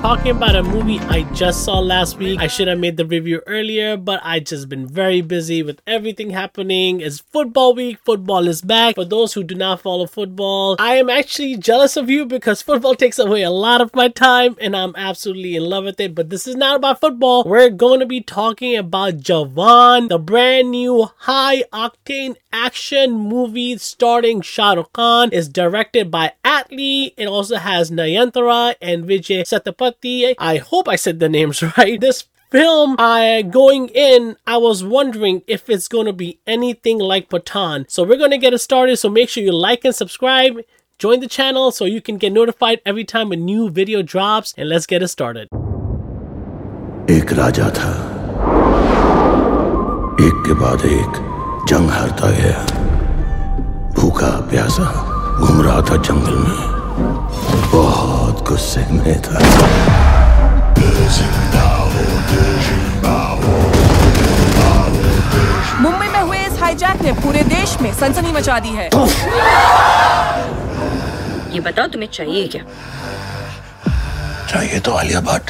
talking 0.00 0.30
about 0.30 0.56
a 0.56 0.62
movie 0.62 0.98
I 0.98 1.24
just 1.34 1.62
saw 1.62 1.78
last 1.78 2.16
week. 2.16 2.40
I 2.40 2.46
should 2.46 2.68
have 2.68 2.78
made 2.78 2.96
the 2.96 3.04
review 3.04 3.42
earlier, 3.46 3.98
but 3.98 4.18
I 4.22 4.40
just 4.40 4.70
been 4.70 4.86
very 4.86 5.20
busy 5.20 5.62
with 5.62 5.82
everything 5.86 6.30
happening. 6.30 7.02
It's 7.02 7.20
football 7.20 7.74
week. 7.74 7.98
Football 8.02 8.48
is 8.48 8.62
back. 8.62 8.94
For 8.94 9.04
those 9.04 9.34
who 9.34 9.44
do 9.44 9.54
not 9.54 9.82
follow 9.82 10.06
football, 10.06 10.76
I 10.78 10.94
am 10.96 11.10
actually 11.10 11.56
jealous 11.58 11.98
of 11.98 12.08
you 12.08 12.24
because 12.24 12.62
football 12.62 12.94
takes 12.96 13.18
away 13.18 13.42
a 13.42 13.50
lot 13.50 13.82
of 13.82 13.94
my 13.94 14.08
time 14.08 14.56
and 14.58 14.74
I'm 14.74 14.94
absolutely 14.96 15.54
in 15.54 15.64
love 15.64 15.84
with 15.84 16.00
it. 16.00 16.14
But 16.14 16.30
this 16.30 16.46
is 16.46 16.56
not 16.56 16.76
about 16.76 17.00
football. 17.00 17.44
We're 17.44 17.68
going 17.68 18.00
to 18.00 18.06
be 18.06 18.22
talking 18.22 18.76
about 18.78 19.18
Jawan, 19.18 20.08
the 20.08 20.18
brand 20.18 20.70
new 20.70 21.10
high 21.18 21.64
octane 21.74 22.36
action 22.52 23.12
movie 23.12 23.76
starring 23.76 24.40
Shah 24.40 24.72
Rukh 24.72 24.92
Khan. 24.94 25.28
is 25.30 25.48
directed 25.48 26.10
by 26.10 26.32
Atlee. 26.42 27.12
It 27.18 27.26
also 27.26 27.56
has 27.56 27.90
Nayanthara 27.90 28.76
and 28.80 29.04
Vijay 29.04 29.42
Sethupathi. 29.42 29.89
Timothy. 29.90 30.34
I 30.38 30.58
hope 30.58 30.88
I 30.88 30.96
said 30.96 31.20
the 31.20 31.28
names 31.28 31.62
right. 31.78 32.00
This 32.00 32.24
film 32.50 32.96
I 32.98 33.42
going 33.42 33.88
in 33.88 34.36
I 34.46 34.56
was 34.56 34.82
wondering 34.82 35.42
if 35.46 35.70
it's 35.70 35.86
going 35.88 36.06
to 36.06 36.12
be 36.12 36.40
anything 36.46 36.98
like 36.98 37.28
Pathaan. 37.28 37.88
So 37.88 38.02
we're 38.02 38.16
going 38.16 38.32
to 38.32 38.38
get 38.38 38.52
it 38.52 38.58
started 38.58 38.96
so 38.96 39.08
make 39.08 39.28
sure 39.28 39.42
you 39.42 39.52
like 39.52 39.84
and 39.84 39.94
subscribe 39.94 40.60
join 40.98 41.20
the 41.20 41.28
channel 41.28 41.70
so 41.70 41.86
you 41.86 42.00
can 42.02 42.18
get 42.18 42.30
notified 42.32 42.80
every 42.84 43.04
time 43.04 43.32
a 43.32 43.36
new 43.36 43.70
video 43.70 44.02
drops 44.02 44.52
and 44.58 44.68
let's 44.68 44.86
get 44.86 45.02
it 45.02 45.08
started. 45.08 45.48
एक 47.10 47.32
राजा 47.32 47.68
था 47.76 47.90
एक 50.26 50.42
के 50.46 50.54
बाद 50.60 50.84
एक 50.86 51.16
जंग 51.68 51.90
हारता 51.90 52.30
गया 52.36 52.60
भूखा 53.96 54.30
प्यासा 54.50 54.92
घूम 55.40 55.60
रहा 55.62 55.80
था 55.90 55.96
जंगल 56.08 56.38
में 56.44 57.59
बहुत 57.72 58.42
गुस्से 58.48 58.80
में 58.92 59.16
था 59.22 59.38
मुंबई 65.82 66.08
में 66.08 66.20
हुए 66.20 66.38
इस 66.46 66.58
हाईजैक 66.60 67.02
ने 67.02 67.12
पूरे 67.22 67.42
देश 67.44 67.76
में 67.82 67.92
सनसनी 67.94 68.32
मचा 68.32 68.58
दी 68.58 68.68
है। 68.68 68.88
ये 71.54 71.60
बताओ 71.60 71.86
तुम्हें 71.92 72.08
चाहिए 72.12 72.46
क्या? 72.48 72.62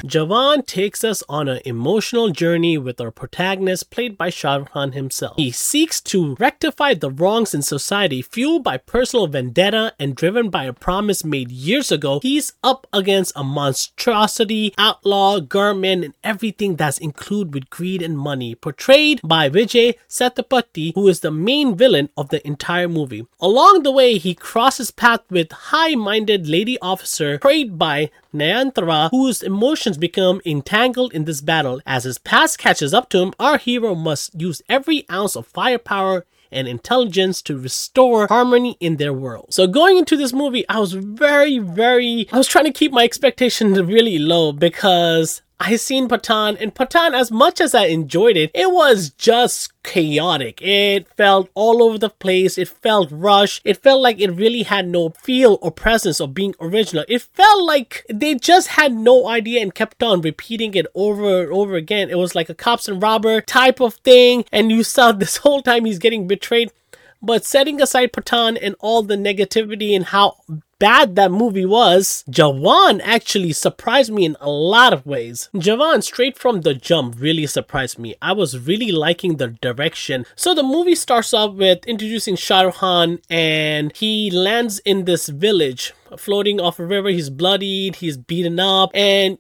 Jawan 0.03 0.67
takes 0.67 1.03
us 1.05 1.23
on 1.27 1.49
an 1.49 1.63
emotional 1.65 2.29
journey 2.29 2.77
with 2.77 3.01
our 3.01 3.11
protagonist, 3.11 3.89
played 3.89 4.19
by 4.19 4.29
Shah 4.29 4.57
Rukh 4.57 4.73
Khan 4.73 4.93
himself. 4.93 5.37
He 5.39 5.51
seeks 5.53 6.03
to 6.03 6.35
rectify 6.35 6.93
the 6.93 7.11
wrongs 7.11 7.55
in 7.55 7.63
society, 7.63 8.21
fueled 8.21 8.63
by 8.63 8.77
personal 8.77 9.27
vendetta 9.27 9.95
and 9.99 10.15
driven 10.15 10.51
by 10.51 10.65
a 10.65 10.75
promise 10.75 11.25
made 11.25 11.51
years 11.51 11.91
ago. 11.91 12.21
He's 12.21 12.53
up 12.63 12.87
against 12.93 13.33
a 13.35 13.43
monstrosity, 13.43 14.75
outlaw, 14.77 15.41
garment, 15.41 16.05
and 16.05 16.13
everything 16.23 16.77
that's 16.77 16.99
included 16.99 17.55
with 17.55 17.71
greed 17.71 18.03
and 18.03 18.19
money, 18.19 18.55
portrayed 18.55 19.23
by 19.25 19.49
Vijay 19.49 19.95
Sethupathi, 20.11 20.93
who 20.95 21.09
is 21.09 21.21
the 21.21 21.31
main 21.31 21.75
villain 21.75 22.11
of 22.19 22.29
the 22.29 22.47
entire 22.47 22.89
movie. 22.89 23.27
Along 23.41 23.83
the 23.83 23.93
way, 23.93 24.19
he 24.19 24.35
crosses 24.35 24.91
path 24.91 25.23
with 25.31 25.53
high-minded 25.53 26.47
lady 26.47 26.79
officer, 26.81 27.39
played 27.39 27.79
by 27.79 28.11
Nayanthara, 28.35 28.90
whose 29.11 29.43
emotions 29.43 29.99
become 29.99 30.41
entangled 30.45 31.13
in 31.13 31.25
this 31.25 31.41
battle. 31.41 31.81
As 31.87 32.05
his 32.05 32.19
past 32.19 32.59
catches 32.59 32.93
up 32.95 33.09
to 33.11 33.19
him, 33.19 33.33
our 33.39 33.59
hero 33.59 33.95
must 33.95 34.41
use 34.41 34.63
every 34.69 35.05
ounce 35.11 35.37
of 35.37 35.47
firepower 35.47 36.27
and 36.53 36.67
intelligence 36.67 37.43
to 37.43 37.59
restore 37.59 38.27
harmony 38.27 38.77
in 38.81 38.97
their 38.97 39.13
world. 39.13 39.47
So 39.55 39.67
going 39.67 39.99
into 39.99 40.17
this 40.17 40.33
movie, 40.33 40.69
I 40.69 40.79
was 40.79 40.93
very, 40.93 41.59
very, 41.59 42.29
I 42.33 42.39
was 42.39 42.49
trying 42.49 42.65
to 42.65 42.73
keep 42.73 42.93
my 42.93 43.05
expectations 43.05 43.81
really 43.81 44.19
low 44.19 44.53
because 44.53 45.43
I 45.63 45.77
seen 45.77 46.09
Pathaan, 46.09 46.57
and 46.59 46.75
Pathaan, 46.75 47.13
as 47.13 47.31
much 47.31 47.61
as 47.61 47.75
I 47.75 47.85
enjoyed 47.85 48.39
it, 48.39 48.51
it 48.55 48.71
was 48.73 49.11
just 49.11 49.71
chaotic. 49.83 50.63
It 50.63 51.07
felt 51.19 51.51
all 51.53 51.83
over 51.83 51.99
the 51.99 52.09
place. 52.09 52.57
It 52.57 52.69
felt 52.69 53.11
rushed. 53.13 53.61
It 53.67 53.77
felt 53.77 54.01
like 54.01 54.19
it 54.19 54.31
really 54.31 54.63
had 54.63 54.89
no 54.89 55.11
feel 55.11 55.59
or 55.61 55.71
presence 55.71 56.19
of 56.19 56.33
being 56.33 56.55
original. 56.61 57.05
It 57.09 57.21
felt 57.21 57.63
like 57.65 58.07
they 58.09 58.37
just 58.37 58.69
had 58.69 58.95
no 58.95 59.29
idea 59.29 59.61
and 59.61 59.75
kept 59.75 60.03
on 60.03 60.23
repeating 60.23 60.75
it 60.75 60.87
over 60.95 61.43
and 61.43 61.53
over 61.53 61.75
again. 61.75 62.09
It 62.09 62.17
was 62.17 62.35
like 62.35 62.49
a 62.49 62.55
cops 62.55 62.89
and 62.89 63.03
robber 63.03 63.43
type 63.43 63.81
of 63.81 63.95
thing. 63.97 64.47
And 64.51 64.73
you 64.73 64.83
saw 64.83 65.13
this 65.21 65.37
whole 65.37 65.61
time 65.61 65.85
he's 65.85 65.99
getting 65.99 66.27
betrayed. 66.27 66.73
But 67.21 67.45
setting 67.45 67.83
aside 67.83 68.15
Pathaan 68.15 68.59
and 68.63 68.77
all 68.81 69.03
the 69.03 69.17
negativity 69.17 69.95
and 69.95 70.07
how 70.07 70.39
bad 70.81 71.15
that 71.15 71.31
movie 71.31 71.67
was, 71.67 72.25
Jawan 72.29 73.01
actually 73.05 73.53
surprised 73.53 74.11
me 74.11 74.25
in 74.25 74.37
a 74.41 74.51
lot 74.51 74.93
of 74.93 75.07
ways. 75.07 75.49
Jawan, 75.55 76.03
straight 76.03 76.37
from 76.37 76.63
the 76.63 76.75
jump, 76.75 77.15
really 77.21 77.47
surprised 77.47 78.01
me. 78.01 78.17
I 78.21 78.33
was 78.33 78.59
really 78.59 78.91
liking 78.91 79.37
the 79.37 79.49
direction. 79.49 80.27
So 80.35 80.53
the 80.55 80.65
movie 80.65 80.97
starts 80.97 81.33
off 81.33 81.55
with 81.55 81.87
introducing 81.87 82.35
Shah 82.35 82.63
Rukh 82.63 82.75
Khan 82.77 83.21
and 83.31 83.97
he 83.97 84.31
lands 84.33 84.81
in 84.81 85.05
this 85.05 85.29
village 85.29 85.93
floating 86.17 86.61
off 86.61 86.79
a 86.79 86.85
river. 86.85 87.11
He's 87.11 87.31
bloodied, 87.31 87.97
he's 87.97 88.17
beaten 88.17 88.59
up, 88.59 88.91
and 88.95 89.39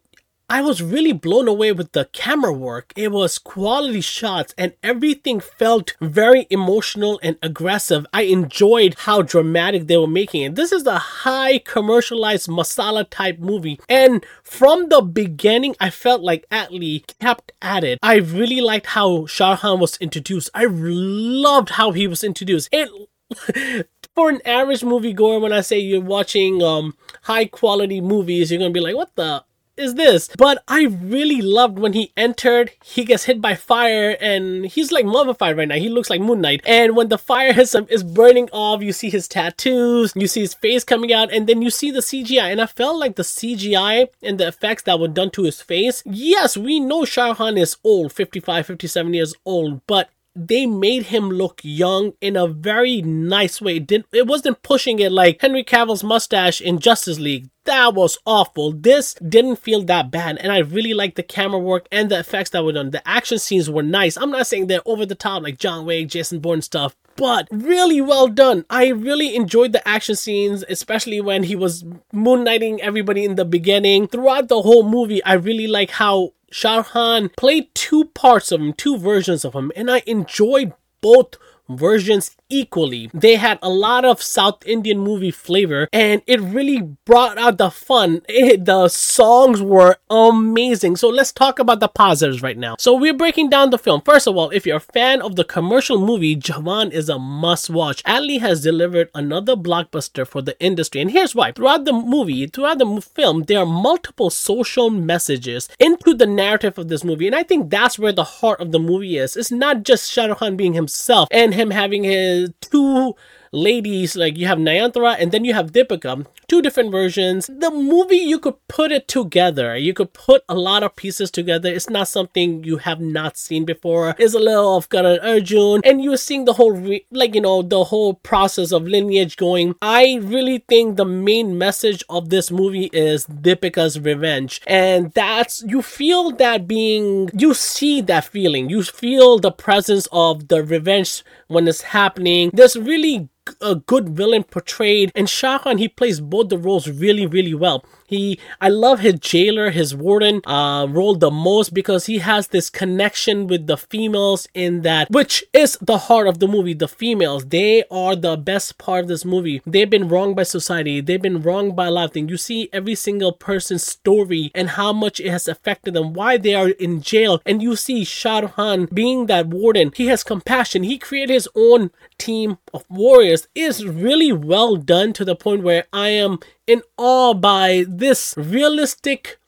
I 0.50 0.62
was 0.62 0.83
really 0.83 1.12
blown 1.12 1.47
away 1.47 1.71
with 1.71 1.93
the 1.93 2.06
camera 2.06 2.53
work. 2.53 2.93
It 2.97 3.12
was 3.12 3.38
quality 3.38 4.00
shots 4.00 4.53
and 4.59 4.72
everything 4.83 5.38
felt 5.38 5.94
very 6.00 6.49
emotional 6.50 7.21
and 7.22 7.38
aggressive. 7.41 8.05
I 8.12 8.22
enjoyed 8.22 8.97
how 8.99 9.22
dramatic 9.22 9.87
they 9.87 9.97
were 9.97 10.09
making 10.09 10.43
it. 10.43 10.56
This 10.56 10.72
is 10.72 10.88
a 10.88 10.99
high 10.99 11.59
commercialized 11.59 12.49
masala 12.49 13.09
type 13.09 13.38
movie. 13.38 13.78
And 13.88 14.27
from 14.43 14.88
the 14.88 15.03
beginning, 15.03 15.77
I 15.78 15.91
felt 15.91 16.21
like 16.21 16.49
Atlee 16.50 17.05
kept 17.21 17.53
at 17.62 17.84
it. 17.84 18.00
I 18.03 18.17
really 18.17 18.61
liked 18.61 18.87
how 18.87 19.27
Shah 19.27 19.56
was 19.77 19.99
introduced. 19.99 20.50
I 20.53 20.67
loved 20.69 21.71
how 21.71 21.93
he 21.93 22.09
was 22.09 22.25
introduced. 22.25 22.71
It 22.72 22.91
for 24.17 24.28
an 24.28 24.41
average 24.44 24.81
moviegoer, 24.81 25.41
when 25.41 25.53
I 25.53 25.61
say 25.61 25.78
you're 25.78 26.00
watching 26.00 26.61
um 26.61 26.97
high 27.22 27.44
quality 27.44 28.00
movies, 28.00 28.50
you're 28.50 28.59
gonna 28.59 28.72
be 28.72 28.81
like, 28.81 28.97
what 28.97 29.15
the 29.15 29.44
is 29.76 29.94
this? 29.94 30.28
But 30.36 30.62
I 30.69 30.84
really 30.84 31.41
loved 31.41 31.78
when 31.78 31.92
he 31.92 32.12
entered, 32.16 32.72
he 32.84 33.04
gets 33.04 33.25
hit 33.25 33.41
by 33.41 33.54
fire 33.54 34.16
and 34.20 34.66
he's 34.66 34.92
like 34.92 35.04
mummified 35.04 35.56
right 35.56 35.69
now. 35.69 35.76
He 35.76 35.88
looks 35.88 36.10
like 36.10 36.20
Moon 36.20 36.41
Knight. 36.41 36.60
And 36.64 36.97
when 36.97 37.08
the 37.08 37.19
fire 37.19 37.53
him, 37.75 37.86
is 37.88 38.04
burning 38.04 38.48
off. 38.53 38.82
You 38.82 38.92
see 38.92 39.10
his 39.10 39.28
tattoos, 39.28 40.12
you 40.14 40.26
see 40.26 40.41
his 40.41 40.54
face 40.54 40.84
coming 40.84 41.12
out, 41.12 41.32
and 41.32 41.47
then 41.47 41.62
you 41.62 41.70
see 41.70 41.91
the 41.91 42.00
CGI. 42.00 42.50
And 42.53 42.60
I 42.60 42.66
felt 42.66 42.98
like 42.98 43.16
the 43.16 43.22
CGI 43.22 44.08
and 44.22 44.38
the 44.38 44.48
effects 44.48 44.82
that 44.84 45.00
were 45.00 45.08
done 45.08 45.31
to 45.31 45.44
his 45.44 45.60
face. 45.60 46.02
Yes, 46.04 46.56
we 46.56 46.81
know 46.81 47.04
Shah 47.04 47.34
is 47.41 47.76
old, 47.82 48.12
55, 48.12 48.66
57 48.66 49.14
years 49.14 49.34
old, 49.44 49.81
but 49.87 50.10
they 50.49 50.65
made 50.65 51.06
him 51.06 51.28
look 51.28 51.61
young 51.62 52.15
in 52.21 52.34
a 52.34 52.47
very 52.47 53.03
nice 53.03 53.61
way. 53.61 53.77
It 53.77 53.87
didn't 53.87 54.06
it 54.12 54.27
wasn't 54.27 54.62
pushing 54.62 54.99
it 54.99 55.12
like 55.12 55.41
Henry 55.41 55.62
Cavill's 55.62 56.03
mustache 56.03 56.61
in 56.61 56.78
Justice 56.78 57.19
League. 57.19 57.51
That 57.65 57.95
was 57.95 58.19
awful. 58.25 58.73
This 58.73 59.15
didn't 59.15 59.56
feel 59.56 59.83
that 59.83 60.11
bad, 60.11 60.39
and 60.39 60.50
I 60.50 60.59
really 60.59 60.95
liked 60.95 61.17
the 61.17 61.23
camera 61.23 61.59
work 61.59 61.87
and 61.93 62.11
the 62.11 62.19
effects 62.19 62.50
that 62.50 62.65
were 62.65 62.73
done. 62.73 62.91
The 62.91 63.06
action 63.06 63.39
scenes 63.39 63.69
were 63.69 63.83
nice. 63.83 64.17
I'm 64.17 64.31
not 64.31 64.47
saying 64.47 64.67
they're 64.67 64.81
over 64.87 65.05
the 65.05 65.15
top 65.15 65.43
like 65.43 65.59
John 65.59 65.84
Wick, 65.84 66.09
Jason 66.09 66.41
Bourne 66.41 66.62
stuff, 66.62 66.97
but 67.17 67.47
really 67.50 68.00
well 68.00 68.29
done. 68.29 68.65
I 68.71 68.89
really 68.89 69.37
enjoyed 69.37 69.73
the 69.73 69.87
action 69.87 70.17
scenes, 70.17 70.65
especially 70.71 71.21
when 71.21 71.43
he 71.43 71.55
was 71.55 71.84
moonlighting 72.15 72.79
everybody 72.81 73.25
in 73.25 73.35
the 73.35 73.44
beginning. 73.44 74.09
Throughout 74.09 74.49
the 74.49 74.62
whole 74.62 74.88
movie, 74.88 75.23
I 75.23 75.35
really 75.35 75.67
like 75.67 75.91
how 75.91 76.32
Khan 76.52 77.31
played 77.37 77.75
two 77.75 78.06
parts 78.06 78.52
of 78.52 78.61
him, 78.61 78.73
two 78.73 78.99
versions 78.99 79.44
of 79.44 79.55
him, 79.55 79.70
and 79.76 79.91
I 79.91 80.02
enjoyed 80.06 80.73
both 81.00 81.37
versions 81.69 82.37
equally. 82.50 83.11
They 83.14 83.37
had 83.37 83.58
a 83.62 83.70
lot 83.70 84.05
of 84.05 84.20
South 84.23 84.67
Indian 84.67 84.99
movie 84.99 85.31
flavor 85.31 85.88
and 85.93 86.23
it 86.26 86.41
really 86.41 86.82
brought 87.06 87.38
out 87.38 87.58
the 87.58 87.70
fun. 87.70 88.23
It, 88.29 88.64
the 88.64 88.88
songs 88.88 89.62
were 89.62 89.97
amazing. 90.11 90.97
So 90.97 91.08
let's 91.08 91.32
talk 91.32 91.58
about 91.58 91.81
the 91.81 91.88
positives 91.88 92.43
right 92.43 92.58
now. 92.58 92.76
So 92.79 92.94
we're 92.94 93.14
breaking 93.14 93.50
down 93.50 93.70
the 93.70 93.79
film. 93.79 94.02
First 94.02 94.26
of 94.26 94.37
all, 94.37 94.50
if 94.50 94.67
you're 94.67 94.76
a 94.76 94.81
fan 94.81 95.23
of 95.23 95.37
the 95.37 95.44
commercial 95.44 96.05
movie, 96.05 96.37
Jawan 96.37 96.91
is 96.91 97.08
a 97.08 97.19
must 97.19 97.70
watch. 97.70 98.02
Atlee 98.05 98.41
has 98.41 98.62
delivered 98.62 99.11
another 99.14 99.56
blockbuster 99.56 100.26
for 100.26 100.43
the 100.43 100.61
industry 100.61 101.00
and 101.00 101.11
here's 101.11 101.35
why. 101.35 101.52
Throughout 101.52 101.85
the 101.85 101.93
movie, 101.93 102.47
throughout 102.47 102.79
the 102.79 103.00
film, 103.00 103.44
there 103.44 103.61
are 103.61 103.67
multiple 103.67 104.31
social 104.31 104.91
messages 104.91 105.69
into 105.79 106.14
the 106.14 106.26
narrative 106.26 106.79
of 106.79 106.88
this 106.88 107.05
movie 107.05 107.26
and 107.26 107.37
I 107.37 107.44
think 107.44 107.70
that's 107.70 107.99
where 107.99 108.12
the 108.12 108.25
heart 108.25 108.61
of 108.61 108.73
the 108.73 108.81
movie 108.81 109.17
is. 109.17 109.37
It's 109.37 109.52
not 109.52 109.85
just 109.85 110.11
Shah 110.11 110.26
Rukh 110.26 110.38
Khan 110.38 110.56
being 110.56 110.75
himself 110.75 111.29
and 111.31 111.55
him 111.55 111.70
having 111.70 112.05
his 112.05 112.39
two 112.60 113.14
ladies, 113.52 114.17
like 114.17 114.37
you 114.37 114.47
have 114.47 114.58
Nayanthara 114.58 115.17
and 115.19 115.32
then 115.32 115.44
you 115.44 115.55
have 115.55 115.73
Deepika, 115.73 116.26
two 116.49 116.62
different 116.62 116.91
versions. 116.91 117.47
The 117.47 117.70
movie, 117.70 118.17
you 118.17 118.38
could 118.38 118.56
put 118.69 118.93
it 118.93 119.08
together. 119.08 119.76
You 119.76 119.94
could 119.94 120.12
put 120.12 120.44
a 120.49 120.55
lot 120.55 120.82
of 120.82 120.97
pieces 120.97 121.31
together. 121.31 121.69
It's 121.69 121.91
not 121.91 122.08
something 122.08 122.64
you 122.64 122.79
have 122.79 123.00
not 123.00 123.37
seen 123.37 123.64
before. 123.64 124.14
It's 124.19 124.35
a 124.35 124.38
little 124.38 124.76
of 124.76 124.88
Karan 124.88 125.20
Arjun, 125.20 125.81
and 125.85 126.02
you're 126.02 126.17
seeing 126.17 126.44
the 126.44 126.52
whole, 126.55 126.73
re- 126.73 127.06
like, 127.11 127.35
you 127.35 127.41
know, 127.41 127.62
the 127.62 127.85
whole 127.85 128.14
process 128.14 128.73
of 128.73 128.85
lineage 128.85 129.37
going. 129.37 129.75
I 129.82 130.20
really 130.23 130.64
think 130.69 130.97
the 130.97 131.05
main 131.05 131.58
message 131.58 132.05
of 132.08 132.31
this 132.31 132.50
movie 132.50 132.91
is 132.93 133.26
Deepika's 133.26 133.99
revenge. 133.99 134.61
And 134.67 135.12
that's, 135.12 135.62
you 135.67 135.82
feel 135.82 136.31
that 136.32 136.67
being, 136.69 137.31
you 137.37 137.55
see 137.55 138.00
that 138.02 138.25
feeling. 138.25 138.70
You 138.70 138.82
feel 138.82 139.38
the 139.38 139.52
presence 139.52 140.08
of 140.12 140.49
the 140.49 140.62
revenge 140.62 141.25
when 141.49 141.67
it's 141.67 141.82
happening. 141.82 142.50
There's 142.52 142.76
really 142.76 143.29
a 143.60 143.75
good 143.76 144.10
villain 144.10 144.44
portrayed. 144.44 145.12
And 145.14 145.28
Shah 145.28 145.52
Rukh 145.54 145.62
Khan 145.62 145.78
he 145.78 145.88
plays 145.88 146.20
both 146.20 146.48
the 146.48 146.58
roles 146.58 146.88
really 146.88 147.26
really 147.26 147.54
well 147.54 147.84
he 148.11 148.39
I 148.61 148.69
love 148.69 149.01
his 149.01 149.15
jailer 149.21 149.71
his 149.71 149.95
warden 149.95 150.43
uh 150.45 150.87
role 150.91 151.15
the 151.15 151.31
most 151.31 151.73
because 151.73 152.07
he 152.07 152.19
has 152.19 152.49
this 152.49 152.69
connection 152.69 153.47
with 153.47 153.67
the 153.67 153.77
females 153.77 154.49
in 154.55 154.83
that 154.83 155.11
which 155.11 155.45
is 155.53 155.79
the 155.81 155.99
heart 155.99 156.27
of 156.27 156.41
the 156.41 156.49
movie 156.49 156.75
the 156.75 156.89
females. 156.89 157.47
They 157.47 157.85
are 157.91 158.17
the 158.17 158.37
best 158.37 158.79
part 158.79 159.05
of 159.05 159.09
this 159.09 159.25
movie. 159.25 159.62
They've 159.65 159.89
been 159.89 160.09
wronged 160.09 160.35
by 160.37 160.43
society. 160.43 161.01
They've 161.01 161.23
been 161.23 161.43
wronged 161.43 161.77
by 161.77 161.87
a 161.87 161.91
lot 161.91 162.07
of 162.07 162.12
things 162.12 162.31
you 162.31 162.37
see 162.37 162.69
every 162.73 162.95
single 162.95 163.33
person's 163.33 163.87
story 163.87 164.51
and 164.55 164.71
how 164.71 164.93
much 164.93 165.21
it 165.21 165.31
has 165.31 165.47
affected 165.47 165.95
them 165.95 166.12
why 166.12 166.37
they 166.37 166.55
are 166.55 166.71
in 166.71 167.03
jail. 167.03 167.41
And 167.47 167.62
you 167.62 167.77
see 167.77 168.05
Shah 168.05 168.41
Rukh 168.41 168.89
being 168.93 169.27
that 169.27 169.47
warden. 169.47 169.93
He 169.95 170.07
has 170.07 170.25
compassion. 170.25 170.83
He 170.83 170.99
created 170.99 171.35
his 171.35 171.49
own 171.55 171.91
team 172.19 172.59
of 172.75 172.85
warriors. 172.89 173.47
Is 173.55 173.85
really 173.85 174.33
well 174.33 174.77
done 174.77 175.12
to 175.15 175.25
the 175.25 175.37
point 175.37 175.62
where 175.62 175.85
I 175.93 176.09
am 176.09 176.39
in 176.70 176.82
awe 176.96 177.34
by 177.34 177.84
this 177.88 178.34
realistic 178.37 179.39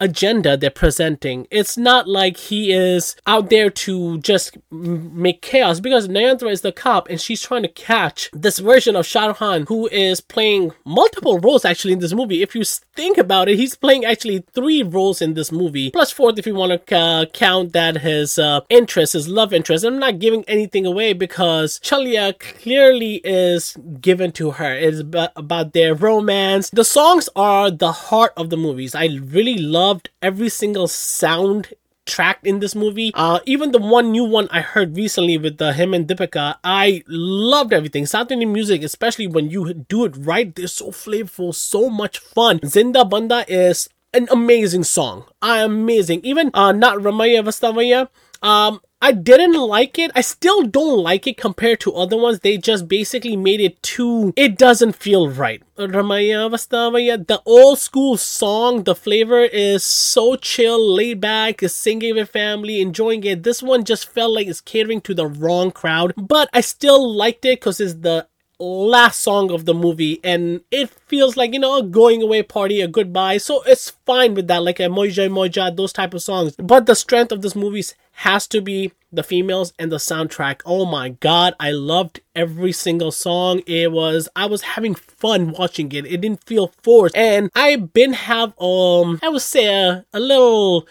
agenda 0.00 0.56
they're 0.56 0.70
presenting. 0.70 1.46
It's 1.50 1.76
not 1.76 2.08
like 2.08 2.36
he 2.36 2.72
is 2.72 3.16
out 3.26 3.50
there 3.50 3.70
to 3.70 4.18
just 4.18 4.56
make 4.70 5.42
chaos 5.42 5.80
because 5.80 6.08
Nayanthara 6.08 6.52
is 6.52 6.60
the 6.60 6.72
cop 6.72 7.08
and 7.08 7.20
she's 7.20 7.42
trying 7.42 7.62
to 7.62 7.68
catch 7.68 8.30
this 8.32 8.58
version 8.58 8.96
of 8.96 9.06
Shah 9.06 9.32
Khan 9.32 9.64
who 9.68 9.88
is 9.88 10.20
playing 10.20 10.72
multiple 10.84 11.38
roles 11.40 11.64
actually 11.64 11.92
in 11.92 11.98
this 11.98 12.14
movie. 12.14 12.42
If 12.42 12.54
you 12.54 12.62
think 12.94 13.18
about 13.18 13.48
it, 13.48 13.56
he's 13.56 13.74
playing 13.74 14.04
actually 14.04 14.44
three 14.52 14.82
roles 14.82 15.20
in 15.20 15.34
this 15.34 15.50
movie, 15.50 15.90
plus 15.90 16.12
fourth 16.12 16.38
if 16.38 16.46
you 16.46 16.54
want 16.54 16.86
to 16.86 16.96
uh, 16.96 17.24
count 17.26 17.72
that 17.72 17.98
his 17.98 18.38
uh, 18.38 18.60
interest, 18.68 19.12
his 19.12 19.28
love 19.28 19.52
interest. 19.52 19.84
I'm 19.84 19.98
not 19.98 20.18
giving 20.18 20.44
anything 20.46 20.86
away 20.86 21.12
because 21.12 21.80
Chaleya 21.80 22.38
clearly 22.38 23.16
is 23.24 23.76
given 24.00 24.32
to 24.32 24.52
her. 24.52 24.74
It's 24.74 25.00
about 25.00 25.72
their 25.72 25.94
romance. 25.94 26.70
The 26.70 26.84
songs 26.84 27.28
are 27.34 27.70
the 27.70 27.92
heart 27.92 28.32
of 28.36 28.50
the 28.50 28.56
movies. 28.56 28.94
I 28.94 29.06
really 29.06 29.58
love 29.58 29.87
loved 29.88 30.10
every 30.20 30.48
single 30.50 30.86
sound 30.88 31.72
track 32.04 32.40
in 32.42 32.58
this 32.60 32.74
movie. 32.74 33.10
Uh, 33.14 33.40
even 33.46 33.72
the 33.72 33.78
one 33.78 34.10
new 34.10 34.24
one 34.24 34.48
I 34.50 34.60
heard 34.60 34.96
recently 34.96 35.38
with 35.38 35.58
the 35.58 35.72
him 35.72 35.94
and 35.94 36.06
Deepika, 36.06 36.56
I 36.64 37.02
loved 37.06 37.72
everything. 37.72 38.06
South 38.06 38.30
Indian 38.30 38.52
music, 38.52 38.82
especially 38.82 39.26
when 39.26 39.50
you 39.50 39.72
do 39.74 40.04
it 40.04 40.14
right, 40.16 40.54
they're 40.54 40.66
so 40.66 40.90
flavorful, 40.90 41.54
so 41.54 41.88
much 41.88 42.18
fun. 42.18 42.58
Zinda 42.60 43.08
Banda 43.08 43.44
is 43.48 43.88
an 44.12 44.28
amazing 44.30 44.84
song. 44.84 45.24
I 45.40 45.60
amazing. 45.60 46.20
Even 46.24 46.50
uh, 46.54 46.72
not 46.72 46.98
Ramaiya 46.98 47.44
Vastavaiya. 47.44 48.08
Um, 48.42 48.80
I 49.00 49.12
didn't 49.12 49.54
like 49.54 49.96
it. 49.96 50.10
I 50.16 50.22
still 50.22 50.64
don't 50.64 50.98
like 50.98 51.28
it 51.28 51.36
compared 51.36 51.78
to 51.80 51.94
other 51.94 52.16
ones. 52.16 52.40
They 52.40 52.58
just 52.58 52.88
basically 52.88 53.36
made 53.36 53.60
it 53.60 53.80
too. 53.80 54.32
It 54.36 54.58
doesn't 54.58 54.96
feel 54.96 55.28
right. 55.28 55.62
The 55.76 57.42
old 57.46 57.78
school 57.78 58.16
song, 58.16 58.82
the 58.82 58.96
flavor 58.96 59.42
is 59.42 59.84
so 59.84 60.34
chill, 60.34 60.94
laid 60.94 61.20
back, 61.20 61.62
is 61.62 61.76
singing 61.76 62.16
with 62.16 62.30
family, 62.30 62.80
enjoying 62.80 63.22
it. 63.22 63.44
This 63.44 63.62
one 63.62 63.84
just 63.84 64.08
felt 64.08 64.34
like 64.34 64.48
it's 64.48 64.60
catering 64.60 65.00
to 65.02 65.14
the 65.14 65.28
wrong 65.28 65.70
crowd, 65.70 66.12
but 66.16 66.48
I 66.52 66.60
still 66.60 67.14
liked 67.14 67.44
it 67.44 67.60
because 67.60 67.80
it's 67.80 67.94
the 67.94 68.26
last 68.58 69.20
song 69.20 69.50
of 69.52 69.66
the 69.66 69.74
movie 69.74 70.18
and 70.24 70.60
it 70.70 70.90
feels 71.06 71.36
like 71.36 71.52
you 71.52 71.60
know 71.60 71.78
a 71.78 71.82
going 71.82 72.20
away 72.20 72.42
party 72.42 72.80
a 72.80 72.88
goodbye 72.88 73.36
so 73.38 73.62
it's 73.66 73.90
fine 74.04 74.34
with 74.34 74.48
that 74.48 74.64
like 74.64 74.80
a 74.80 74.84
moja 74.84 75.30
moja 75.30 75.74
those 75.76 75.92
type 75.92 76.12
of 76.12 76.22
songs. 76.22 76.56
But 76.56 76.86
the 76.86 76.96
strength 76.96 77.30
of 77.30 77.42
this 77.42 77.54
movie 77.54 77.84
has 78.12 78.48
to 78.48 78.60
be 78.60 78.92
the 79.12 79.22
females 79.22 79.72
and 79.78 79.92
the 79.92 79.96
soundtrack. 79.96 80.60
Oh 80.66 80.84
my 80.84 81.10
god 81.10 81.54
i 81.60 81.70
loved 81.70 82.20
every 82.34 82.72
single 82.72 83.12
song. 83.12 83.62
It 83.66 83.92
was 83.92 84.28
i 84.34 84.46
was 84.46 84.62
having 84.62 84.94
fun 84.96 85.52
watching 85.52 85.92
it. 85.92 86.06
It 86.06 86.20
didn't 86.20 86.44
feel 86.44 86.72
forced. 86.82 87.16
And 87.16 87.50
i've 87.54 87.92
been 87.92 88.12
have 88.12 88.60
um 88.60 89.20
i 89.22 89.28
would 89.28 89.42
say 89.42 89.66
a, 89.66 90.04
a 90.12 90.18
little 90.18 90.88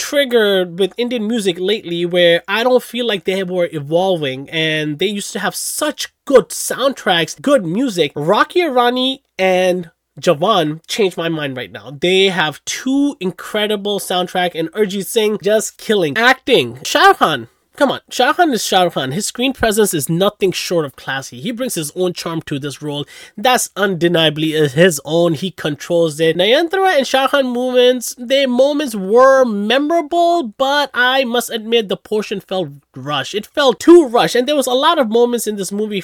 triggered 0.00 0.78
with 0.78 0.94
Indian 0.96 1.28
music 1.28 1.56
lately 1.60 2.06
where 2.06 2.42
I 2.48 2.64
don't 2.64 2.82
feel 2.82 3.06
like 3.06 3.24
they 3.24 3.44
were 3.44 3.68
evolving 3.70 4.48
and 4.48 4.98
they 4.98 5.06
used 5.06 5.32
to 5.34 5.38
have 5.38 5.54
such 5.54 6.08
good 6.24 6.48
soundtracks, 6.48 7.40
good 7.40 7.66
music. 7.66 8.12
Rocky 8.16 8.64
Rani 8.64 9.22
and 9.38 9.90
Jawan 10.18 10.80
changed 10.88 11.18
my 11.18 11.28
mind 11.28 11.56
right 11.56 11.70
now. 11.70 11.90
They 11.90 12.30
have 12.30 12.64
two 12.64 13.16
incredible 13.20 14.00
soundtrack 14.00 14.52
and 14.54 14.72
Arijit 14.72 15.06
Singh 15.06 15.38
just 15.42 15.76
killing. 15.76 16.16
Acting, 16.16 16.82
Shah 16.82 17.12
Khan 17.12 17.48
Come 17.76 17.92
on, 17.92 18.00
Shah 18.10 18.34
Khan 18.34 18.52
is 18.52 18.64
Shah 18.64 18.90
Khan. 18.90 19.12
His 19.12 19.26
screen 19.26 19.52
presence 19.52 19.94
is 19.94 20.08
nothing 20.08 20.52
short 20.52 20.84
of 20.84 20.96
classy. 20.96 21.40
He 21.40 21.50
brings 21.50 21.76
his 21.76 21.92
own 21.96 22.12
charm 22.12 22.42
to 22.42 22.58
this 22.58 22.82
role. 22.82 23.06
That's 23.36 23.70
undeniably 23.74 24.50
his 24.68 25.00
own. 25.04 25.34
He 25.34 25.50
controls 25.50 26.20
it. 26.20 26.36
Nayanthara 26.36 26.98
and 26.98 27.06
Shah 27.06 27.28
Khan 27.28 27.46
moments, 27.46 28.14
their 28.18 28.48
moments 28.48 28.94
were 28.94 29.44
memorable, 29.44 30.42
but 30.42 30.90
I 30.92 31.24
must 31.24 31.48
admit 31.50 31.88
the 31.88 31.96
portion 31.96 32.40
felt 32.40 32.68
rushed. 32.94 33.34
It 33.34 33.46
felt 33.46 33.80
too 33.80 34.08
rushed, 34.08 34.34
and 34.34 34.46
there 34.46 34.56
was 34.56 34.66
a 34.66 34.74
lot 34.74 34.98
of 34.98 35.08
moments 35.08 35.46
in 35.46 35.56
this 35.56 35.72
movie 35.72 36.02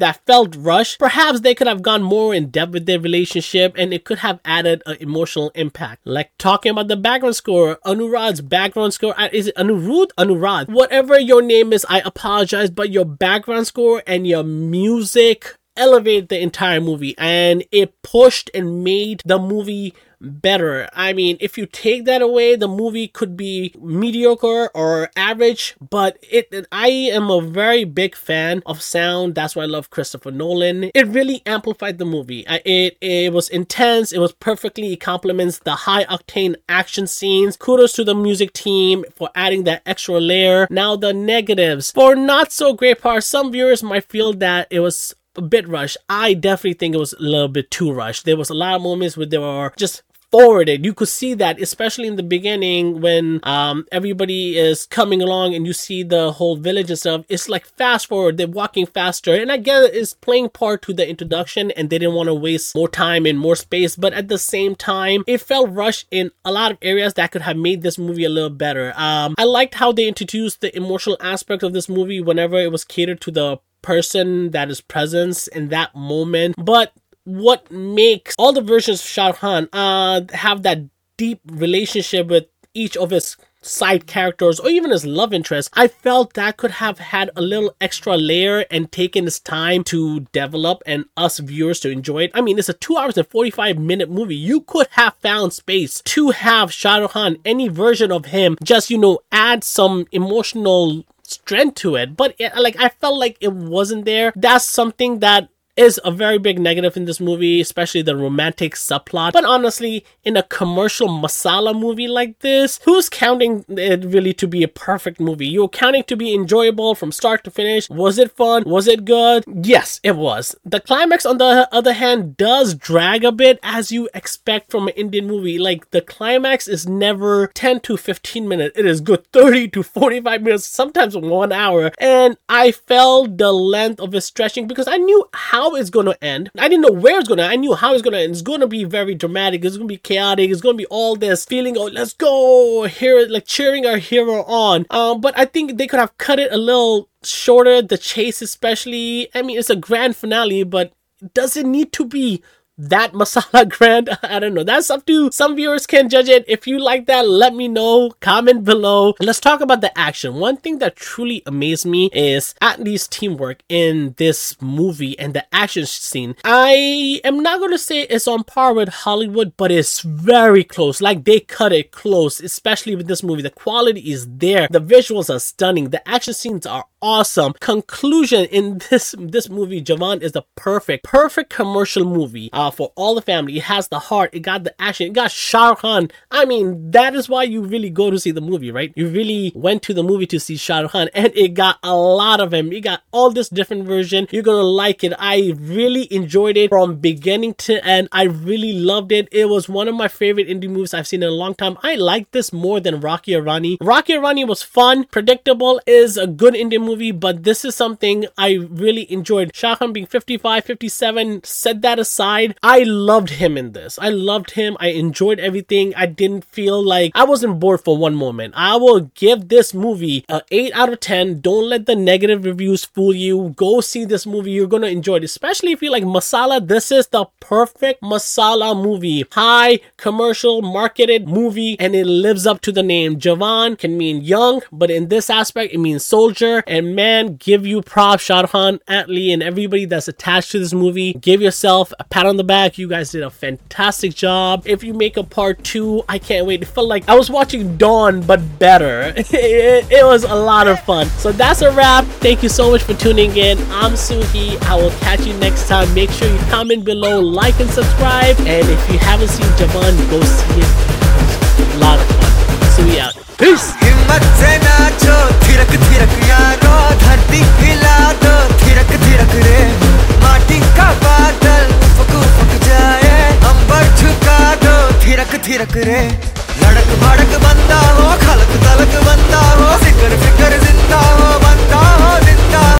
that 0.00 0.20
felt 0.26 0.56
rushed. 0.56 0.98
Perhaps 0.98 1.40
they 1.40 1.54
could 1.54 1.66
have 1.66 1.82
gone 1.82 2.02
more 2.02 2.34
in 2.34 2.50
depth 2.50 2.72
with 2.72 2.86
their 2.86 3.00
relationship 3.00 3.74
and 3.78 3.94
it 3.94 4.04
could 4.04 4.18
have 4.18 4.40
added 4.44 4.82
an 4.86 4.96
emotional 5.00 5.50
impact. 5.54 6.06
Like 6.06 6.32
talking 6.38 6.70
about 6.70 6.88
the 6.88 6.96
background 6.96 7.36
score, 7.36 7.78
Anurad's 7.86 8.40
background 8.40 8.94
score, 8.94 9.18
uh, 9.18 9.28
is 9.32 9.48
it 9.48 9.56
Anurud? 9.56 10.08
Anurad. 10.18 10.68
Whatever 10.68 11.18
your 11.18 11.42
name 11.42 11.72
is, 11.72 11.86
I 11.88 12.00
apologize, 12.00 12.70
but 12.70 12.90
your 12.90 13.04
background 13.04 13.66
score 13.66 14.02
and 14.06 14.26
your 14.26 14.42
music 14.42 15.56
elevate 15.80 16.28
the 16.28 16.38
entire 16.38 16.80
movie 16.80 17.14
and 17.18 17.64
it 17.72 18.02
pushed 18.02 18.50
and 18.54 18.84
made 18.84 19.22
the 19.24 19.38
movie 19.38 19.94
better. 20.20 20.88
I 20.92 21.12
mean, 21.12 21.36
if 21.40 21.56
you 21.56 21.66
take 21.66 22.04
that 22.04 22.22
away, 22.22 22.56
the 22.56 22.68
movie 22.68 23.08
could 23.08 23.36
be 23.36 23.74
mediocre 23.80 24.70
or 24.74 25.10
average, 25.16 25.74
but 25.80 26.18
it, 26.30 26.48
it, 26.52 26.66
I 26.70 26.88
am 26.88 27.30
a 27.30 27.40
very 27.40 27.84
big 27.84 28.14
fan 28.14 28.62
of 28.66 28.82
sound. 28.82 29.34
That's 29.34 29.56
why 29.56 29.62
I 29.62 29.66
love 29.66 29.90
Christopher 29.90 30.30
Nolan. 30.30 30.90
It 30.94 31.06
really 31.06 31.42
amplified 31.46 31.98
the 31.98 32.04
movie. 32.04 32.44
It 32.48 32.98
it 33.00 33.32
was 33.32 33.48
intense. 33.48 34.12
It 34.12 34.18
was 34.18 34.32
perfectly 34.32 34.92
it 34.92 35.00
complements 35.00 35.58
the 35.58 35.74
high 35.74 36.04
octane 36.04 36.56
action 36.68 37.06
scenes. 37.06 37.56
Kudos 37.56 37.94
to 37.94 38.04
the 38.04 38.14
music 38.14 38.52
team 38.52 39.04
for 39.14 39.30
adding 39.34 39.64
that 39.64 39.82
extra 39.86 40.20
layer. 40.20 40.66
Now 40.70 40.96
the 40.96 41.12
negatives. 41.12 41.90
For 41.92 42.14
not 42.14 42.52
so 42.52 42.74
great 42.74 43.00
parts, 43.00 43.26
some 43.26 43.52
viewers 43.52 43.82
might 43.82 44.04
feel 44.04 44.32
that 44.34 44.68
it 44.70 44.80
was 44.80 45.14
a 45.36 45.42
bit 45.42 45.68
rushed. 45.68 45.96
I 46.08 46.34
definitely 46.34 46.74
think 46.74 46.94
it 46.94 46.98
was 46.98 47.12
a 47.14 47.22
little 47.22 47.48
bit 47.48 47.70
too 47.70 47.92
rushed. 47.92 48.24
There 48.24 48.36
was 48.36 48.50
a 48.50 48.54
lot 48.54 48.76
of 48.76 48.82
moments 48.82 49.16
where 49.16 49.26
there 49.26 49.40
were 49.40 49.72
just 49.76 50.02
forwarded. 50.30 50.84
You 50.84 50.94
could 50.94 51.08
see 51.08 51.34
that, 51.34 51.60
especially 51.60 52.06
in 52.06 52.16
the 52.16 52.22
beginning 52.22 53.00
when 53.00 53.40
um, 53.42 53.86
everybody 53.90 54.56
is 54.56 54.86
coming 54.86 55.22
along 55.22 55.54
and 55.54 55.66
you 55.66 55.72
see 55.72 56.02
the 56.02 56.32
whole 56.32 56.56
village 56.56 56.90
and 56.90 56.98
stuff. 56.98 57.24
It's 57.28 57.48
like 57.48 57.66
fast 57.76 58.06
forward, 58.06 58.36
they're 58.36 58.46
walking 58.46 58.86
faster. 58.86 59.34
And 59.34 59.50
I 59.50 59.56
get 59.56 59.94
it's 59.94 60.14
playing 60.14 60.50
part 60.50 60.82
to 60.82 60.92
the 60.92 61.08
introduction 61.08 61.70
and 61.72 61.90
they 61.90 61.98
didn't 61.98 62.14
want 62.14 62.28
to 62.28 62.34
waste 62.34 62.74
more 62.74 62.88
time 62.88 63.26
and 63.26 63.38
more 63.38 63.56
space. 63.56 63.96
But 63.96 64.12
at 64.12 64.28
the 64.28 64.38
same 64.38 64.74
time, 64.74 65.24
it 65.26 65.38
felt 65.38 65.70
rushed 65.70 66.06
in 66.10 66.30
a 66.44 66.52
lot 66.52 66.72
of 66.72 66.78
areas 66.82 67.14
that 67.14 67.32
could 67.32 67.42
have 67.42 67.56
made 67.56 67.82
this 67.82 67.98
movie 67.98 68.24
a 68.24 68.28
little 68.28 68.50
better. 68.50 68.92
Um, 68.96 69.34
I 69.38 69.44
liked 69.44 69.74
how 69.74 69.92
they 69.92 70.06
introduced 70.06 70.60
the 70.60 70.74
emotional 70.76 71.16
aspect 71.20 71.62
of 71.62 71.72
this 71.72 71.88
movie 71.88 72.20
whenever 72.20 72.56
it 72.56 72.70
was 72.70 72.84
catered 72.84 73.20
to 73.22 73.30
the 73.30 73.58
person 73.82 74.50
that 74.50 74.70
is 74.70 74.80
presence 74.80 75.46
in 75.48 75.68
that 75.68 75.94
moment. 75.94 76.54
But 76.58 76.92
what 77.24 77.70
makes 77.70 78.34
all 78.38 78.52
the 78.52 78.60
versions 78.62 79.00
of 79.00 79.06
Shah 79.06 79.32
Khan 79.32 79.68
uh, 79.72 80.22
have 80.32 80.62
that 80.62 80.82
deep 81.16 81.40
relationship 81.46 82.28
with 82.28 82.46
each 82.74 82.96
of 82.96 83.10
his 83.10 83.36
side 83.62 84.06
characters 84.06 84.58
or 84.58 84.68
even 84.70 84.90
his 84.90 85.04
love 85.04 85.32
interest, 85.32 85.70
I 85.74 85.88
felt 85.88 86.34
that 86.34 86.56
could 86.56 86.72
have 86.72 86.98
had 86.98 87.30
a 87.36 87.42
little 87.42 87.74
extra 87.80 88.16
layer 88.16 88.64
and 88.70 88.90
taken 88.90 89.26
its 89.26 89.38
time 89.38 89.84
to 89.84 90.20
develop 90.32 90.82
and 90.86 91.04
us 91.16 91.38
viewers 91.38 91.80
to 91.80 91.90
enjoy 91.90 92.24
it. 92.24 92.30
I 92.34 92.40
mean, 92.40 92.58
it's 92.58 92.68
a 92.68 92.74
2 92.74 92.96
hours 92.96 93.18
and 93.18 93.26
45 93.26 93.78
minute 93.78 94.10
movie. 94.10 94.36
You 94.36 94.62
could 94.62 94.88
have 94.92 95.14
found 95.20 95.52
space 95.52 96.00
to 96.02 96.30
have 96.30 96.72
Shah 96.72 96.98
Rukh 96.98 97.12
Khan, 97.12 97.36
any 97.44 97.68
version 97.68 98.10
of 98.10 98.26
him, 98.26 98.56
just, 98.62 98.90
you 98.90 98.98
know, 98.98 99.20
add 99.30 99.62
some 99.64 100.06
emotional 100.12 101.04
strength 101.30 101.76
to 101.76 101.96
it, 101.96 102.16
but 102.16 102.34
it, 102.38 102.56
like 102.56 102.80
I 102.80 102.88
felt 102.88 103.18
like 103.18 103.36
it 103.40 103.52
wasn't 103.52 104.04
there. 104.04 104.32
That's 104.36 104.64
something 104.64 105.20
that 105.20 105.48
is 105.76 106.00
a 106.04 106.10
very 106.10 106.38
big 106.38 106.58
negative 106.58 106.96
in 106.96 107.04
this 107.04 107.20
movie, 107.20 107.60
especially 107.60 108.02
the 108.02 108.16
romantic 108.16 108.74
subplot. 108.74 109.32
But 109.32 109.44
honestly, 109.44 110.04
in 110.24 110.36
a 110.36 110.42
commercial 110.42 111.08
masala 111.08 111.78
movie 111.78 112.08
like 112.08 112.40
this, 112.40 112.80
who's 112.84 113.08
counting 113.08 113.64
it 113.68 114.04
really 114.04 114.34
to 114.34 114.46
be 114.46 114.62
a 114.62 114.68
perfect 114.68 115.20
movie? 115.20 115.46
You're 115.46 115.68
counting 115.68 116.04
to 116.04 116.16
be 116.16 116.34
enjoyable 116.34 116.94
from 116.94 117.12
start 117.12 117.44
to 117.44 117.50
finish. 117.50 117.88
Was 117.88 118.18
it 118.18 118.32
fun? 118.36 118.64
Was 118.66 118.86
it 118.86 119.04
good? 119.04 119.44
Yes, 119.46 120.00
it 120.02 120.16
was. 120.16 120.54
The 120.64 120.80
climax, 120.80 121.24
on 121.24 121.38
the 121.38 121.68
other 121.72 121.92
hand, 121.92 122.36
does 122.36 122.74
drag 122.74 123.24
a 123.24 123.32
bit 123.32 123.58
as 123.62 123.90
you 123.90 124.08
expect 124.14 124.70
from 124.70 124.88
an 124.88 124.94
Indian 124.94 125.26
movie. 125.26 125.58
Like 125.58 125.90
the 125.90 126.00
climax 126.02 126.68
is 126.68 126.86
never 126.86 127.46
10 127.48 127.80
to 127.80 127.96
15 127.96 128.46
minutes. 128.48 128.78
It 128.78 128.86
is 128.86 129.00
good 129.00 129.26
30 129.32 129.68
to 129.68 129.82
45 129.82 130.42
minutes, 130.42 130.66
sometimes 130.66 131.16
one 131.16 131.52
hour. 131.52 131.90
And 131.98 132.36
I 132.48 132.72
felt 132.72 133.38
the 133.38 133.52
length 133.52 134.00
of 134.00 134.14
it 134.14 134.20
stretching 134.20 134.66
because 134.66 134.88
I 134.88 134.96
knew 134.96 135.28
how 135.32 135.69
how 135.70 135.76
it's 135.76 135.90
going 135.90 136.06
to 136.06 136.24
end. 136.24 136.50
I 136.58 136.68
didn't 136.68 136.82
know 136.82 137.00
where 137.00 137.18
it's 137.18 137.28
going 137.28 137.38
to 137.38 137.44
I 137.44 137.56
knew 137.56 137.74
how 137.74 137.92
it's 137.92 138.02
going 138.02 138.12
to 138.12 138.20
end. 138.20 138.32
It's 138.32 138.42
going 138.42 138.60
to 138.60 138.66
be 138.66 138.84
very 138.84 139.14
dramatic. 139.14 139.64
It's 139.64 139.76
going 139.76 139.88
to 139.88 139.92
be 139.92 139.98
chaotic. 139.98 140.50
It's 140.50 140.60
going 140.60 140.74
to 140.74 140.82
be 140.82 140.86
all 140.86 141.16
this 141.16 141.44
feeling, 141.44 141.76
oh, 141.76 141.84
let's 141.84 142.12
go, 142.12 142.84
here, 142.84 143.26
like 143.28 143.46
cheering 143.46 143.86
our 143.86 143.98
hero 143.98 144.42
on. 144.44 144.86
Um, 144.90 145.20
but 145.20 145.38
I 145.38 145.44
think 145.44 145.76
they 145.76 145.86
could 145.86 146.00
have 146.00 146.16
cut 146.18 146.38
it 146.38 146.52
a 146.52 146.56
little 146.56 147.08
shorter, 147.22 147.82
the 147.82 147.98
chase 147.98 148.42
especially. 148.42 149.28
I 149.34 149.42
mean, 149.42 149.58
it's 149.58 149.70
a 149.70 149.76
grand 149.76 150.16
finale, 150.16 150.64
but 150.64 150.92
does 151.34 151.56
it 151.56 151.66
need 151.66 151.92
to 151.92 152.04
be 152.04 152.42
that 152.88 153.12
masala 153.12 153.68
grand 153.76 154.08
i 154.22 154.38
don't 154.38 154.54
know. 154.54 154.64
That's 154.64 154.90
up 154.90 155.04
to 155.06 155.30
some 155.32 155.56
viewers 155.56 155.86
can 155.86 156.08
judge 156.08 156.28
it. 156.28 156.44
If 156.48 156.66
you 156.66 156.78
like 156.78 157.06
that 157.06 157.28
let 157.28 157.54
me 157.54 157.68
know. 157.68 158.10
Comment 158.20 158.64
below. 158.64 159.14
Let's 159.20 159.40
talk 159.40 159.60
about 159.60 159.80
the 159.80 159.96
action. 159.98 160.34
One 160.34 160.56
thing 160.56 160.78
that 160.78 160.96
truly 160.96 161.42
amazed 161.46 161.86
me 161.86 162.10
is 162.12 162.54
Atlee's 162.62 163.06
teamwork 163.06 163.62
in 163.68 164.14
this 164.16 164.60
movie 164.60 165.18
and 165.18 165.34
the 165.34 165.44
action 165.54 165.86
scene. 165.86 166.36
I 166.44 167.20
am 167.24 167.40
not 167.40 167.58
going 167.58 167.72
to 167.72 167.78
say 167.78 168.02
it's 168.02 168.28
on 168.28 168.44
par 168.44 168.72
with 168.74 168.88
hollywood 168.88 169.56
but 169.56 169.70
it's 169.70 170.00
very 170.00 170.64
close. 170.64 171.00
Like 171.00 171.24
they 171.24 171.40
cut 171.40 171.72
it 171.72 171.92
close 171.92 172.40
especially 172.40 172.96
with 172.96 173.06
this 173.08 173.22
movie. 173.22 173.42
The 173.42 173.50
quality 173.50 174.10
is 174.12 174.26
there. 174.28 174.68
The 174.70 174.80
visuals 174.80 175.34
are 175.34 175.38
stunning. 175.40 175.90
The 175.90 176.06
action 176.08 176.34
scenes 176.34 176.66
are 176.66 176.84
awesome. 177.02 177.52
Conclusion 177.60 178.44
in 178.46 178.80
this 178.90 179.14
this 179.18 179.48
movie 179.48 179.82
jawan 179.82 180.22
is 180.22 180.32
the 180.32 180.42
perfect 180.56 181.04
perfect 181.04 181.50
commercial 181.50 182.04
movie 182.04 182.50
uh, 182.52 182.70
for 182.70 182.92
all 182.96 183.14
the 183.14 183.22
family. 183.22 183.56
It 183.56 183.64
has 183.64 183.88
the 183.88 183.98
heart. 183.98 184.30
It 184.32 184.40
got 184.40 184.64
the 184.64 184.80
action. 184.80 185.08
It 185.08 185.12
got 185.12 185.30
Shah 185.30 185.74
Khan. 185.74 186.10
I 186.30 186.44
mean 186.44 186.90
that 186.90 187.14
is 187.14 187.28
why 187.28 187.44
you 187.44 187.62
really 187.62 187.90
go 187.90 188.10
to 188.10 188.18
see 188.18 188.30
the 188.30 188.40
movie 188.40 188.70
right? 188.70 188.92
You 188.94 189.08
really 189.08 189.52
went 189.54 189.82
to 189.84 189.94
the 189.94 190.02
movie 190.02 190.26
to 190.26 190.40
see 190.40 190.56
Shah 190.56 190.86
Khan 190.88 191.08
and 191.14 191.32
it 191.34 191.54
got 191.54 191.78
a 191.82 191.94
lot 191.94 192.40
of 192.40 192.52
him. 192.52 192.72
You 192.72 192.80
got 192.80 193.02
all 193.12 193.30
this 193.30 193.48
different 193.48 193.86
version. 193.86 194.26
You're 194.30 194.42
gonna 194.42 194.62
like 194.62 195.02
it. 195.04 195.12
I 195.18 195.54
really 195.58 196.12
enjoyed 196.12 196.56
it 196.56 196.70
from 196.70 196.96
beginning 196.96 197.54
to 197.54 197.84
end. 197.84 198.08
I 198.12 198.24
really 198.24 198.72
loved 198.72 199.12
it. 199.12 199.28
It 199.32 199.48
was 199.48 199.68
one 199.68 199.88
of 199.88 199.94
my 199.94 200.08
favorite 200.08 200.48
indie 200.48 200.68
movies 200.68 200.94
I've 200.94 201.06
seen 201.08 201.22
in 201.22 201.28
a 201.28 201.32
long 201.32 201.54
time. 201.54 201.78
I 201.82 201.94
like 201.96 202.30
this 202.32 202.52
more 202.52 202.80
than 202.80 203.00
Rocky 203.00 203.34
Rani 203.34 203.78
Rocky 203.80 204.16
Rani 204.16 204.44
was 204.44 204.62
fun. 204.62 205.04
Predictable 205.04 205.80
is 205.86 206.16
a 206.16 206.26
good 206.26 206.54
indie 206.54 206.80
movie 206.80 206.89
movie, 206.90 207.12
but 207.12 207.44
this 207.44 207.64
is 207.64 207.74
something 207.74 208.26
I 208.36 208.52
really 208.82 209.10
enjoyed. 209.12 209.54
Shah 209.54 209.76
Khan 209.76 209.92
being 209.92 210.06
55, 210.06 210.64
57, 210.64 211.44
set 211.44 211.82
that 211.82 211.98
aside. 211.98 212.56
I 212.62 212.82
loved 212.82 213.30
him 213.42 213.56
in 213.56 213.72
this. 213.72 213.98
I 213.98 214.10
loved 214.10 214.52
him. 214.52 214.76
I 214.80 214.88
enjoyed 214.88 215.38
everything. 215.38 215.94
I 215.94 216.06
didn't 216.06 216.44
feel 216.44 216.82
like 216.82 217.12
I 217.14 217.24
wasn't 217.24 217.60
bored 217.60 217.82
for 217.82 217.96
one 217.96 218.14
moment. 218.14 218.54
I 218.56 218.76
will 218.76 219.00
give 219.14 219.48
this 219.48 219.72
movie 219.72 220.24
a 220.28 220.42
8 220.50 220.72
out 220.74 220.92
of 220.92 221.00
10. 221.00 221.40
Don't 221.40 221.68
let 221.68 221.86
the 221.86 221.96
negative 221.96 222.44
reviews 222.44 222.84
fool 222.84 223.14
you. 223.14 223.54
Go 223.56 223.80
see 223.80 224.04
this 224.04 224.26
movie. 224.26 224.50
You're 224.50 224.66
gonna 224.66 224.88
enjoy 224.88 225.16
it, 225.16 225.24
especially 225.24 225.72
if 225.72 225.82
you 225.82 225.90
like 225.90 226.04
masala. 226.04 226.66
This 226.66 226.90
is 226.90 227.06
the 227.08 227.26
perfect 227.38 228.02
masala 228.02 228.74
movie. 228.80 229.24
High 229.32 229.80
commercial 229.96 230.62
marketed 230.62 231.28
movie, 231.28 231.76
and 231.78 231.94
it 231.94 232.06
lives 232.06 232.46
up 232.46 232.60
to 232.62 232.72
the 232.72 232.82
name. 232.82 233.18
Jawan 233.18 233.78
can 233.78 233.96
mean 233.96 234.22
young, 234.22 234.62
but 234.72 234.90
in 234.90 235.08
this 235.08 235.30
aspect, 235.30 235.72
it 235.72 235.78
means 235.78 236.04
soldier 236.04 236.62
and 236.66 236.79
and 236.80 236.96
man, 236.96 237.36
give 237.36 237.66
you 237.66 237.82
props, 237.82 238.30
Rukh 238.30 238.52
Atlee, 238.52 239.34
and 239.34 239.42
everybody 239.42 239.84
that's 239.84 240.08
attached 240.08 240.50
to 240.52 240.58
this 240.58 240.72
movie. 240.72 241.12
Give 241.12 241.42
yourself 241.42 241.92
a 241.98 242.04
pat 242.04 242.24
on 242.24 242.38
the 242.38 242.44
back. 242.44 242.78
You 242.78 242.88
guys 242.88 243.12
did 243.12 243.22
a 243.22 243.28
fantastic 243.28 244.14
job. 244.14 244.62
If 244.64 244.82
you 244.82 244.94
make 244.94 245.18
a 245.18 245.22
part 245.22 245.62
two, 245.62 246.02
I 246.08 246.18
can't 246.18 246.46
wait. 246.46 246.62
It 246.62 246.66
felt 246.66 246.88
like 246.88 247.06
I 247.06 247.14
was 247.16 247.28
watching 247.28 247.76
Don, 247.76 248.22
but 248.22 248.40
better. 248.58 249.12
it, 249.16 249.92
it 249.92 250.04
was 250.06 250.24
a 250.24 250.34
lot 250.34 250.68
of 250.68 250.80
fun. 250.80 251.06
So 251.08 251.32
that's 251.32 251.60
a 251.60 251.70
wrap. 251.72 252.06
Thank 252.24 252.42
you 252.42 252.48
so 252.48 252.70
much 252.70 252.82
for 252.82 252.94
tuning 252.94 253.36
in. 253.36 253.58
I'm 253.70 253.92
Suhe. 253.92 254.56
I 254.62 254.74
will 254.74 254.96
catch 255.00 255.26
you 255.26 255.34
next 255.34 255.68
time. 255.68 255.92
Make 255.92 256.10
sure 256.10 256.32
you 256.32 256.38
comment 256.48 256.86
below, 256.86 257.20
like, 257.20 257.60
and 257.60 257.68
subscribe. 257.68 258.36
And 258.40 258.66
if 258.66 258.90
you 258.90 258.98
haven't 258.98 259.28
seen 259.28 259.46
Jawan, 259.58 260.10
go 260.10 260.22
see 260.22 260.49